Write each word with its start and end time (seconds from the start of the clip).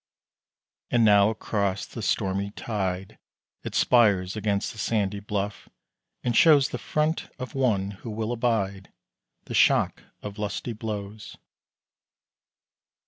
And 0.89 1.05
now 1.05 1.29
across 1.29 1.85
the 1.85 2.01
stormy 2.01 2.49
tide 2.55 3.19
It 3.63 3.75
spires 3.75 4.35
against 4.35 4.71
the 4.71 4.79
sandy 4.79 5.19
bluff, 5.19 5.69
and 6.23 6.35
shows 6.35 6.69
The 6.69 6.79
front 6.79 7.29
of 7.37 7.53
one 7.53 7.91
who 8.01 8.09
will 8.09 8.31
abide 8.31 8.91
The 9.45 9.53
shock 9.53 10.01
of 10.23 10.39
lusty 10.39 10.73
blows. 10.73 11.37